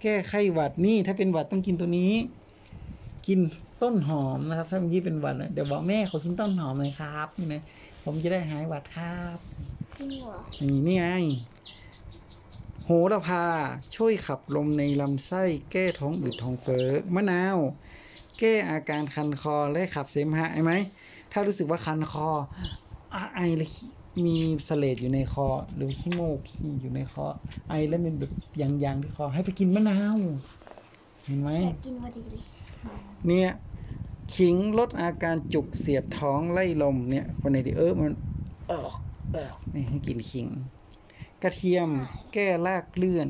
[0.02, 2.14] แก้ไข้หวัดนี่ถ้าเป็นหวัดต้องกินตัวนี้
[3.28, 3.40] กิน
[3.84, 7.62] ต้นหอมนะครับ ถ้าเมื่อกี้เป็นหวัดนะเดี๋ยวบอกแม่ขอกินต้นหอมเลยครับนี่นะ
[8.04, 9.38] ผมจะได้หายหวัดครับ
[9.98, 11.06] จริงเหรอนี่นี่ไง
[11.61, 13.44] โหระพา
[13.96, 17.58] ช่วยขับลมในลำไส้ แก้ท้องอืดท้องเฟ้อมะนาว
[18.40, 20.74] แก้อาการคันคอและขับเสมหะใช่ไหม
[21.32, 22.30] ถ้ารู้สึกว่าคันคอ
[23.16, 23.70] อะไอเลย
[24.26, 26.40] มีเสลดอยู่ในคอ หรือขี้มูก
[26.82, 27.26] อยู่ในคอ
[27.70, 30.18] ไอแล้วเป็นแบบยางๆที่คอ ให้ไปกินมะนาว
[31.26, 32.42] เห็นไหม อยากกินพอดีเลย
[33.28, 33.50] เนี่ย
[34.36, 38.14] ขิงลดอาการจุกเสียบท้องไล่ลมเนี่ย คนไหนที่เออมัน
[38.68, 38.88] เออ
[39.34, 40.48] เออนี่ให้กินขิง
[41.44, 41.90] กระเทียม
[42.34, 43.28] แก้ลากเลื่อน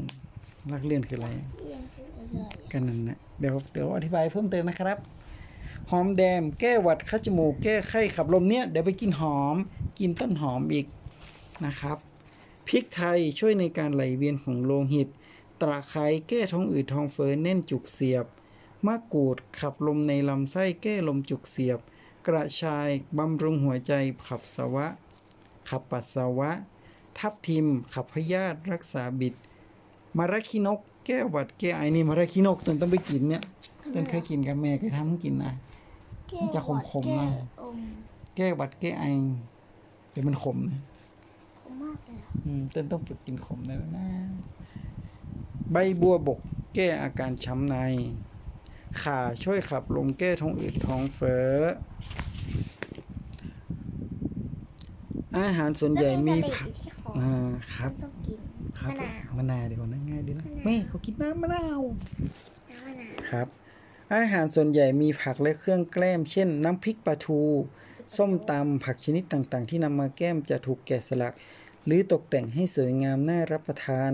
[0.71, 4.97] ลากเลื่อนคืออะไร เรียนคืออะไรอะกันนั่นนะเดี๋ยวเดี๋ยวอธิบายเพิ่มเติมนะครับ
[5.91, 9.55] หอมแดงแก้หวัดคัดจมูก แก้ไข้ขับลมเนี่ยเดี๋ยวไปกินหอม
[9.99, 10.85] กินต้นหอมอีก
[11.65, 11.97] นะครับ
[12.67, 15.07] พริกไทยช่วยในการไหลเวียนของโลหิต
[15.61, 18.25] ตะไคร้แก้ท้องอืดท้องเฟ้อแน่นจุกเสียบ
[18.85, 21.79] มะกรูดขับลมในลำไส้แก้ลมจุกเสียบ
[22.27, 23.93] กระชายบำรุงหัวใจ
[24.27, 24.85] ขับสาวะ
[25.69, 26.51] ขับปัสสาวะ
[27.19, 29.33] ทับทิม ขับพยาธิรักษาบิด
[30.17, 33.43] มะระขี้นก แก้หวัดแก้ไอนี่มะระขี้นกต้นต้องไปกินเนี่ย
[33.93, 35.53] ต้นเคยกินกับแม่เคยทำให้กินนะ
[36.27, 36.69] แก้มันจะข
[37.03, 37.77] มๆหวันะดแก้อม
[38.35, 39.05] แก้หวัดแก้ไอ
[40.11, 40.81] เดี๋ยวมันขมนะ
[41.59, 44.07] ขมมากเลยเหรออืมเต้นต้องฝึกกินขมได้แล้วนะ
[45.71, 46.39] ใบบัวบก
[46.75, 47.75] แก้อาการช้ำใน
[49.01, 51.55] ข่าช่วยขับลมแก้ท้องอืดท้องเฟ้อ
[55.37, 58.39] อาหารส่วนใหญ่มีแล้วผักเสลด อยู่ที่คออ่าครับ ต้องกิน
[58.79, 61.81] ครับมะนาวมะนาวดีกว่านะง่ายดีนะมะนาวแม่เขากินน้ำมะนาว
[62.71, 63.47] น้ำมะนาวครับ
[64.13, 67.41] อาหารส่วนใหญ่มีผักและเครื่องแกล้ม เช่น น้ำพริกปลาทู
[68.15, 71.33] ส้มตำผักชนิดต่างๆ ที่นำมาแก้มจะถูกแกะสลัก
[71.85, 74.11] หรือตกแต่งให้สวยงามน่ารับประทาน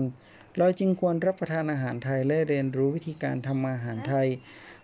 [0.58, 4.28] เราจึงควรรับประทานอาหารไทยและเรียนรู้วิธีการทำอาหารไทย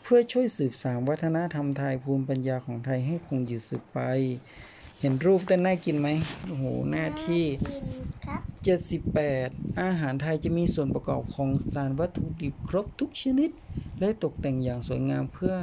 [0.03, 4.00] เพื่อช่วยสืบสานวัฒนธรรมไทยภูมิปัญญาของไทยให้คงอยู่สืบไป
[5.04, 6.08] เห็นรูปเต้นน่ากินไหม
[6.46, 7.84] โอ้โห หน้าที่กิน
[8.24, 8.40] ครับ
[9.08, 13.50] 78 อาหารไทยจะมีส่วนประกอบของสารวัตถุดิบครบทุกชนิด
[14.00, 15.54] และตกแต่งอย่างสวยงามเพื่อ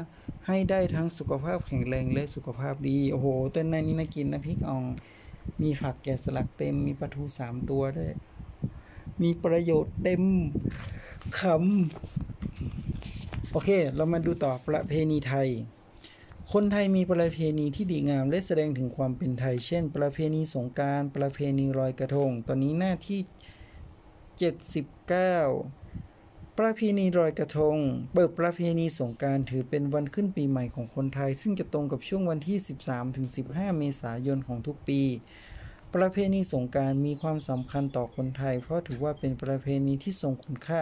[0.47, 4.83] ให้ได้ทั้งสุขภาพแข็งแรงและสุขภาพดี โอ้โห เต้นหน้านี้น่ากินนะพริกอ่อง
[5.61, 8.11] มีผักแกะสลักเต็ม มีปลาทูสามตัวด้วย
[9.21, 10.23] มีประโยชน์เต็ม
[11.39, 15.49] คำ โอเค เรามาดูต่อประเพณีไทย
[16.55, 23.19] คนไทยมีประเพณีที่ดีงามและแสดงถึงความเป็นไทย เช่น ประเพณีสงการประเพณีลอยกระทง ตอนนี้หน้าที่
[25.29, 27.77] 79 ประเพณีลอยกระทง
[28.13, 32.57] เปิดประเพณีสงการถือเป็นวันขึ้นปีใหม่ของคนไทย ซึ่งจะตรงกับช่วงวันที่
[33.17, 35.01] 13-15 เมษายนของทุกปี
[35.95, 40.81] ประเพณีสงการมีความสำคัญต่อคนไทย เพราะถือว่าเป็นประเพณีที่ทรงคุณค่า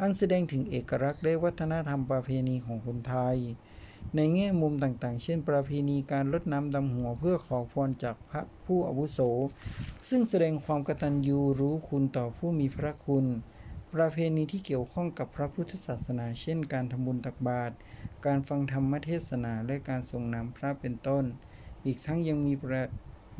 [0.00, 3.38] อันแสดงถึงเอกลักษณ์และวัฒนธรรมประเพณีของคนไทย
[4.16, 9.18] ในแง่มุมต่างๆ เช่น ประเพณีการรดน้ำดำหัวเพื่อขอพรจากพระผู้อาวุโส
[10.08, 13.26] ซึ่งแสดงความกตัญญูรู้คุณต่อผู้มีพระคุณ
[13.94, 17.74] ประเพณีที่เกี่ยวข้องกับพระพุทธศาสนา เช่น การทำบุญตักบาตร
[18.26, 21.24] การฟังธรรมเทศนา และการทรงนำพระเป็นต้น
[21.84, 22.82] อีกทั้งยังมีประ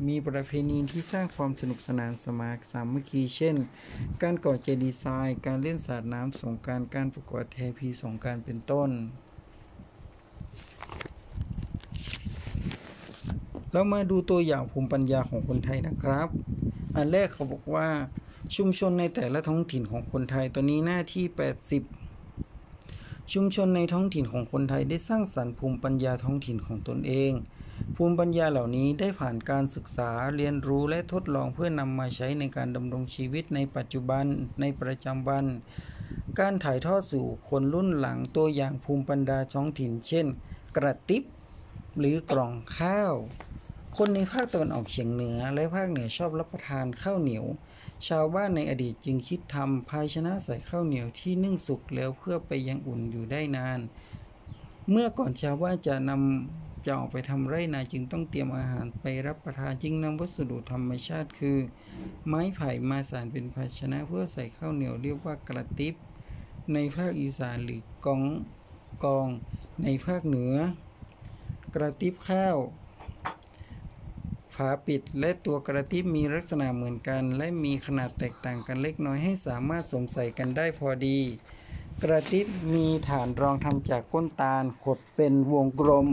[0.07, 3.55] มีประเพณีที่สร้างความสนุกสนานสมาสามัคคี เช่น
[4.23, 8.89] การก่อเจดีย์ทราย การเล่นสาดน้ำสงการ การประกวดเทพีสงการเป็นต้น
[13.73, 16.29] เรามาดูตัวอย่างภูมิปัญญาของคนไทยนะครับ
[16.95, 17.87] อันแรกเขาบอกว่า
[18.55, 21.25] ชุมชนในแต่ละท้องถิ่นของคนไทยตัวนี้หน้าที่
[22.47, 27.31] 80 ชุมชนในท้องถิ่นของคนไทยได้สร้างสรรค์ภูมิปัญญาท้องถิ่นของตนเอง
[27.95, 34.25] ภูมิปัญญาเหล่านี้ได้ผ่านการศึกษาเรียนรู้และทดลองเพื่อนำมาใช้ในการดำรงชีวิตในปัจจุบัน
[34.61, 35.45] ในประจำวัน
[36.39, 40.27] การถ่ายทอดสู่คนรุ่นหลังตัวอย่างภูมิปัญญาท้องถิ่น เช่น
[40.77, 41.23] กระติบ
[41.99, 43.13] หรือกล่องข้าว
[43.97, 47.45] คนในภาคตะวันออกเฉียงเหนือและภาคเหนือชอบรับประทานข้าวเหนียว
[48.07, 53.79] ชาวบ้านในอดีตจึงคิดทำภาชนะใส่ข้าวเหนียวที่นึ่งสุกแล้วเพื่อไปยังอุ่นอยู่ได้นาน
[54.89, 61.57] เมื่อก่อนชาวบ้านจะนำจะออกไปทำไร่นาจึงต้องเตรียมอาหารไปรับประทานจึงนำวัสดุธรรมชาติคือ
[62.27, 65.95] ไม้ไผ่มาสานเป็นภาชนะเพื่อใส่ข้าวเหนียวเรียกว่ากระติบ
[66.73, 68.21] ในภาคอีสานหรือกอง
[69.03, 69.27] กอง
[69.83, 70.53] ในภาคเหนือ
[71.75, 72.57] กระติบข้าว
[74.55, 81.19] ฝาปิดและตัวกระติบมีลักษณะเหมือนกัน และมีขนาดแตกต่างกันเล็กน้อยให้สามารถสวมใส่กันได้พอดี
[82.03, 86.07] กระติบมีฐานรองทำจากก้นตาลขดเป็นวงกลม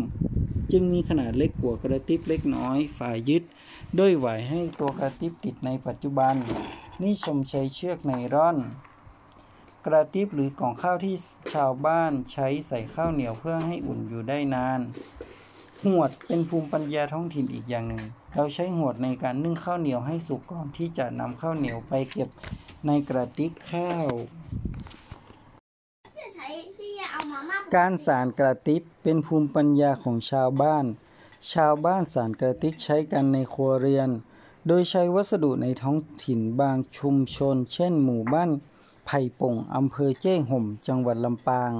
[0.73, 3.43] จึงมีขนาดเล็กกว่ากระติบเล็กน้อยฝ่ายยึด
[3.99, 6.35] ด้วยไหวให้ตัวกระติบติดในปัจจุบัน
[7.03, 8.57] นิชมใช้เชือกไนร่อน
[9.87, 11.15] กระติบหรือกล่องข้าวที่
[11.53, 14.81] ชาวบ้านใช้ใส่ข้าวเหนียวเพื่อให้อุ่นอยู่ได้นาน
[15.87, 18.03] หวดเป็นภูมิปัญญาท้องถิ่นอีกอย่างหนึ่ง
[18.35, 22.29] เราใช้หวดในการนึ่งข้าวเหนียวให้สุกก่อนที่จะนำข้าวเหนียวไปเก็บ
[22.87, 24.09] ในกระติกข้าว
[26.17, 30.85] พี่ใช้พี่เอามาม่าการสารกระติบเป็นภูมิปัญญาของชาวบ้าน
[31.53, 34.11] ชาวบ้านสารกระติกใช้กันในครัวเรือน
[34.67, 38.51] โดยใช้วัสดุในท้องถิ่นบางชุมชน เช่น หมู่บ้าน
[39.07, 41.73] ไผ่ป่งอำเภอเจ้ห่ม จังหวัดลำปาง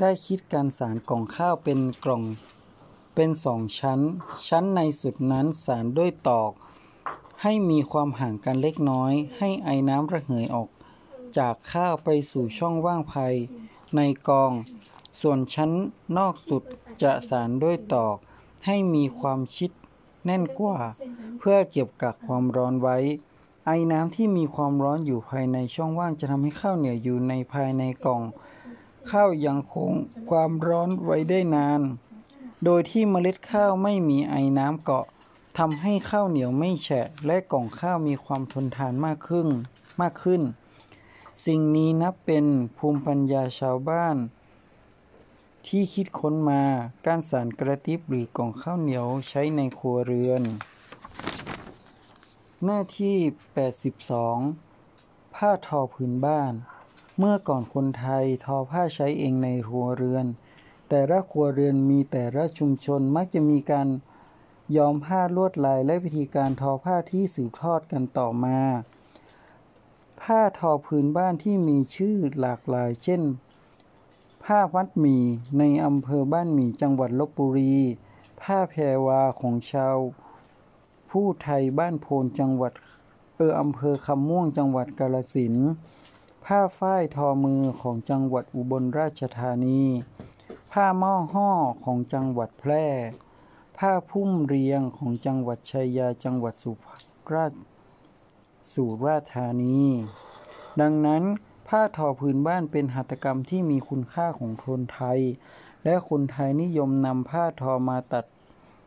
[0.00, 2.22] ได้คิดการสารกล่องข้าวเป็นกล่อง
[3.20, 4.00] เป็นสองชั้น
[4.48, 6.52] ชั้นในสุดนั้นสารด้วยตอก
[7.42, 10.68] ให้มีความห่างกันเล็กน้อย ให้ไอน้ำระเหยออก
[11.38, 13.34] จากข้าวไปสู่ช่องว่างภาย
[13.94, 14.52] ในกอง
[15.20, 15.70] ส่วนชั้น
[16.16, 16.62] นอกสุด
[17.02, 18.16] จะสารด้วยตอก
[18.66, 19.70] ให้มีความชิด
[20.24, 20.76] แน่นกว่า
[21.38, 22.96] เพื่อเก็บกักความร้อนไว้
[23.66, 28.22] ไอน้ำที่มีความร้อนอยู่ภายในช่องว่างจะทำให้ข้าวเหนียวอยู่ในภายในกล่อง
[29.10, 29.92] ข้าวยังคง
[30.28, 31.82] ความร้อนไว้ได้นาน
[32.64, 35.06] โดยที่เมล็ดข้าวไม่มีไอน้ำเกาะ
[35.58, 39.48] ทำให้ข้าวเหนียวไม่แฉะและกล่องข้าวมีความทนทานมากขึ้น
[40.00, 40.42] มากขึ้น
[41.46, 44.16] สิ่งนี้นับเป็นภูมิปัญญาชาวบ้าน
[45.66, 46.62] ที่คิดค้นมา
[47.06, 50.42] การสารกระติบหรือกล่องข้าวเหนียวใช้ในครัวเรือน
[52.64, 53.16] หน้าที่
[54.44, 56.52] 82 ผ้าทอพื้นบ้าน
[57.18, 60.26] เมื่อก่อนคนไทยทอผ้าใช้เองในครัวเรือน
[60.88, 63.88] แต่ละครัวเรือนมีแต่ละชุมชนมักจะมีการ
[64.76, 68.58] ย้อมผ้าลวดลายและวิธีการทอผ้าที่สืบทอดกันต่อมา
[70.22, 73.22] ผ้าทอพื้นบ้านที่มีชื่อหลากหลาย เช่น
[74.44, 75.22] ผ้าวัดหมี่
[75.58, 77.74] ในอำเภอบ้านหมี่จังหวัดลบบุรี
[78.42, 79.96] ผ้าแพรวาของชาว
[81.10, 82.72] ผู้ไทยบ้านโพนจังหวัด
[83.36, 85.54] เอออำเภอคำม่วงจังหวัดกาฬสิน
[86.44, 89.80] ผ้าฝ้ายทอมือของจังหวัดอุบลราชธานี
[90.72, 91.50] ผ้าหม้อห่อ
[91.84, 92.86] ของจังหวัดแพร่
[93.78, 96.72] ผ้าพุ่มเรียงของจังหวัดชัยยาจังหวัดสุ
[97.32, 97.62] ราษฎร์
[98.72, 99.80] สุราษฎร์ธานี
[100.80, 101.22] ดังนั้น
[101.68, 105.20] ผ้าทอพื้นบ้านเป็นหัตถกรรมที่มีคุณค่าของคนไทย
[105.84, 108.24] และคนไทยนิยมนำผ้าทอมาตัด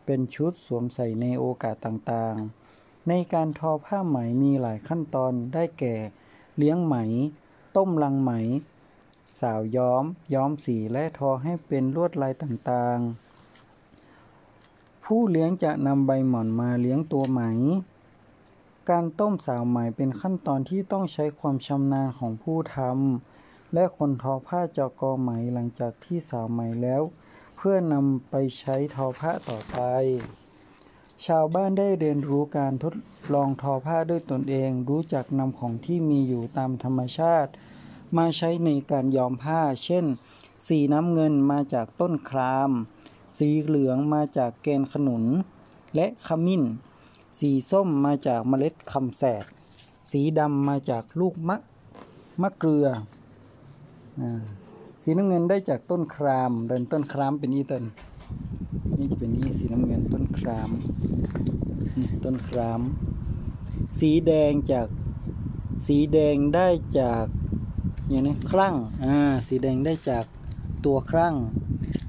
[0.05, 5.95] เป็นชุดสวมใส่ในโอกาสต่างๆ ในการทอผ้าไหมมีหลายขั้นตอนได้แก่
[6.57, 6.95] เลี้ยงไหม
[7.77, 8.31] ต้มลังไหม
[9.41, 17.41] สาวย้อม ย้อมสีและทอให้เป็นลวดลายต่างๆ ผู้เลี้ยงจะนำใบหม่อนมาเลี้ยงตัวไหม
[18.89, 27.01] การต้มสาวไหมเป็นขั้นตอนที่ต้องใช้ความชำนาญของผู้ทำและคนทอผ้าจากกอไหมหลังจากที่สาวไหมแล้ว
[27.57, 29.79] เพื่อนำไปใช้ทอผ้าต่อไป
[31.25, 32.93] ชาวบ้านได้เรียนรู้การทด
[33.33, 37.51] ลองทอผ้าด้วยตนเอง รู้จักนำของที่มีอยู่ตามธรรมชาติ
[38.17, 40.05] มาใช้ในการย้อมผ้า เช่น
[40.67, 42.71] สีน้ำเงินมาจากต้นคราม
[43.39, 45.23] สีเหลืองมาจากแกนขนุน
[45.95, 46.63] และขมิ้น
[47.39, 49.45] สีส้มมาจากเมล็ดคำแสด
[50.11, 51.57] สีดำมาจากลูกมะ
[52.41, 52.87] มะเกลือ
[54.19, 54.21] อ
[55.03, 57.85] สีน้ำเงินได้จากต้นครามเดินต้นครามเป็นอีเติน
[58.97, 60.69] นี่จะเป็นนี่สีน้ำเงินต้นคราม
[61.97, 62.81] นี่ต้นคราม
[63.99, 64.87] สีแดงจาก
[65.85, 66.67] สีแดงได้
[66.99, 67.25] จาก
[68.09, 69.15] อย่างนี้คลั่งอ่า
[69.47, 70.25] สีแดงได้จาก
[70.85, 71.35] ตัวคลั่ง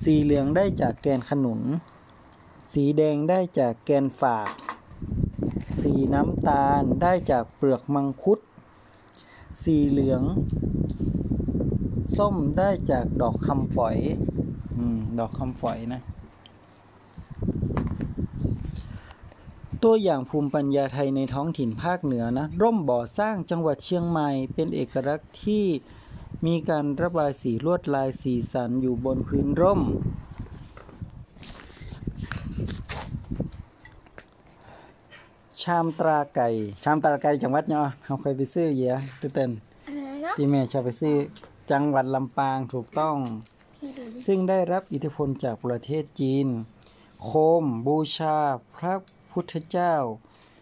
[0.05, 1.61] สีเหลืองได้จากแกนขนุน
[2.74, 4.48] สีแดงได้จากแกนฝาก
[5.81, 8.38] สีน้ำตาลได้จากเปลือกมังคุด
[9.64, 10.22] สีเหลือง
[12.16, 13.96] ส้มได้จากดอกคำฝอย
[14.76, 16.00] อืม ดอกคำฝอยนะ
[19.84, 25.64] ตัวอย่างภูมิปัญญาไทยในท้องถิ่นภาคเหนือนะร่มบ่อสร้างจังหวัดเชียงใหม่เป็นเอกลักษณ์ที่
[26.46, 29.80] มีการระบายสีลวดลายสีสันอยู่บนพื้นร่ม
[35.62, 36.48] ชามตราไก่
[36.82, 39.50] ชามตราไก่จังหวัดเนาะเขาเคยไปซื้อเยอะตื่นเต้น
[39.86, 41.16] อะไรนะที่แม่ชอบไปซื้อ
[41.70, 43.16] จังหวัดลำปางถูกต้อง
[43.78, 46.46] ให้ดูดิซึ่งได้รับอิทธิพลจากประเทศจีน
[47.24, 47.30] โค
[47.62, 48.36] มบูชา
[48.76, 48.94] พระ
[49.32, 49.94] พุทธเจ้า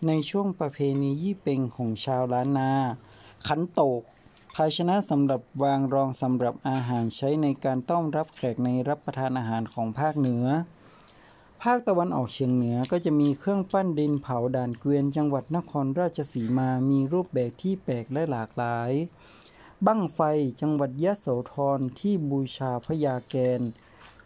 [0.06, 2.72] ในช่วงประเพณียี่เป็งของชาวล้านนา
[3.46, 4.02] ขันโตก
[4.54, 10.46] ภาชนะสำหรับวางรองสำหรับอาหารใช้ในการต้อนรับแขกในรับประทานอาหารของภาคเหนือ
[11.62, 18.92] ภาคตะวันออกเฉียงเหนือก็จะมีเครื่องปั้นดินเผาด่านเกวียนจังหวัดนครราชสีมามีรูปแบบที่แปลกและหลากหลาย
[19.86, 20.20] บั้งไฟ
[20.60, 23.62] จังหวัดยะโสธรที่บูชาพญาแกน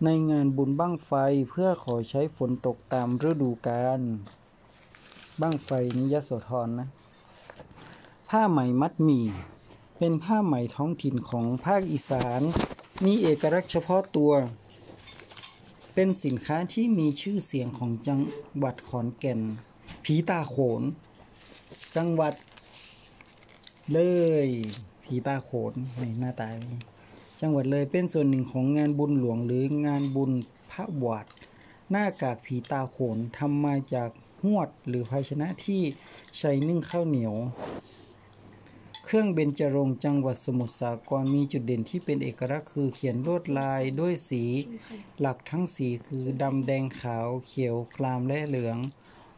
[0.05, 1.13] ในงานบุญบั้งไฟ
[1.51, 4.01] เพื่อขอใช้ฝนตกตามฤดูกาล
[5.41, 6.89] บั้งไฟนี้ยโสธรนะ
[8.29, 9.25] ผ้าไหมมัดหมี่
[9.97, 12.43] เป็นผ้าไหมท้องถิ่นของภาคอีสาน
[13.05, 14.33] มีเอกลักษณ์เฉพาะตัว
[15.95, 18.19] เป็นสินค้าที่มีชื่อเสียงของจัง
[18.57, 19.41] หวัดขอนแก่น
[20.05, 20.83] ผีตาโขน
[21.97, 22.35] จังหวัด
[23.93, 23.99] เล
[24.47, 24.49] ย
[25.05, 26.94] ผีตาโขนในหน้าตานี้
[27.47, 30.33] จังหวัดเลยเป็นส่วนหนึ่งของงานบุญหลวงหรืองานบุญ
[30.71, 31.25] พระบวช
[31.91, 34.11] หน้ากากผีตาโขนทำมาจาก
[34.45, 35.83] หวดหรือภาชนะที่
[36.39, 37.35] ใช้นึ่งข้าวเหนียว
[39.05, 44.45] เครื่องเบญจรงค์จังหวัดสมุทรสาครมีจุดเด่นที่เป็นเอกลักษณ์คือเขียนลวดลายด้วยสี
[45.21, 48.79] หลักทั้งสีคือดำแดงขาวเขียวครามและเหลือง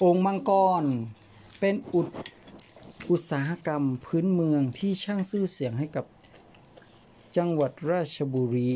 [0.03, 0.51] องค์มังก
[0.83, 0.85] ร
[1.61, 2.09] เป็นอุด
[3.11, 6.05] อุตสาหกรรมพื้นเมืองที่ช่างชื่อเสียงให้กับ
[7.37, 8.75] จังหวัดราชบุรี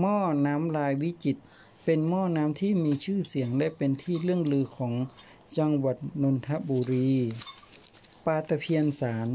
[0.00, 1.42] หม้อน้ำลายวิจิตร
[1.84, 4.94] เป็นหม้อน้ำที่มีชื่อเสียงและเป็นที่เรื่องลือของ
[5.58, 7.12] จังหวัดนนทบุรี
[8.24, 9.28] ปลาตะเพียนสาร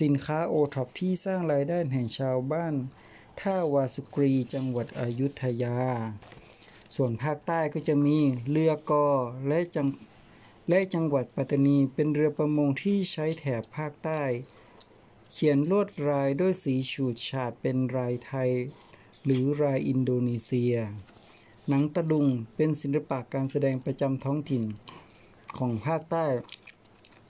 [0.00, 2.74] สินค้าโอท็อปที่สร้างรายได้แห่งชาวบ้าน
[3.40, 5.78] ท่าวาสุกรีจังหวัดอยุธยา
[6.94, 8.18] ส่วนภาคใต้ก็จะมี
[8.50, 9.06] เรือกอ
[9.48, 9.86] และจัง
[10.68, 14.22] และจังหวัดปัตตานีเป็นเรือประมงที่ใช้แถบภาคใต้
[15.32, 18.50] เขียนลวดลายด้วยสีฉูดฉาดเป็นลายไทย
[19.24, 20.74] หรือลายอินโดนีเซีย
[21.68, 24.64] หนังตะลุงเป็นศิลปะการแสดงประจำท้องถิ่น
[25.58, 26.26] ของภาคใต้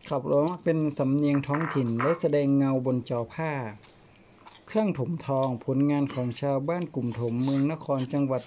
[0.09, 3.53] ขับร้องเป็นสำเนียงท้องถิ่นและแสดงเงาบนจอผ้า
[4.67, 8.43] เครื่องถมทองผลงานของชาวบ้านกลุ่มถมเมืองนครจังหวัด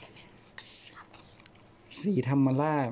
[2.02, 2.90] ศรีธรรมราช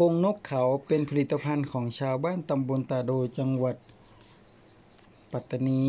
[0.00, 3.76] กงนกเขาเป็นผลิตภัณฑ์ของชาวบ้านตำบลตาโดจังหวัด
[5.32, 5.88] ปัตตานี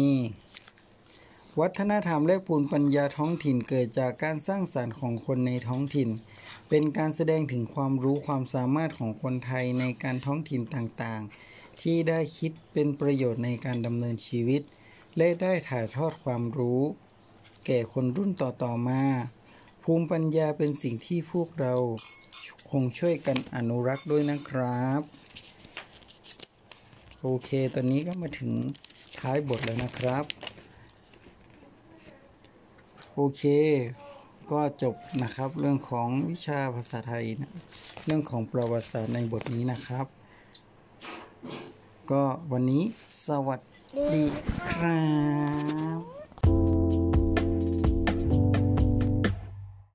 [1.60, 6.10] วัฒนธรรมและภูมิปัญญาท้องถิ่นเกิดจากการสร้างสรรค์ของคนในท้องถิ่น
[6.70, 14.62] เป็นการแสดงถึงความรู้ความสามารถของคนไทยในการท้องถิ่นต่างๆ ที่ได้คิดเป็นประโยชน์ในการดำเนินชีวิต
[15.18, 16.82] และได้ถ่ายทอดความรู้
[17.66, 19.04] แก่คนรุ่นต่อๆมา
[19.84, 21.74] ภูมิปัญญาเป็นสิ่งที่พวกเรา
[22.70, 25.02] คงช่วยกันอนุรักษ์ด้วยนะครับ
[27.22, 28.52] โอเค ตอนนี้ก็มาถึง
[29.22, 30.24] ท้ายบทเลยนะครับ
[33.16, 33.44] โอเค
[34.52, 37.52] ก็จบนะครับเรื่องของวิชาภาษาไทยนะ
[38.06, 40.06] เรื่องของประวัติศาสตร์ในบทนี้นะครับ
[42.12, 42.84] ก็วันนี้
[43.26, 43.60] สวัส
[44.14, 44.24] ดี
[44.72, 45.04] ครั
[46.00, 46.19] บ